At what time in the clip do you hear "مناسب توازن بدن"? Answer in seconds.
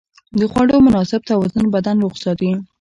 0.87-1.95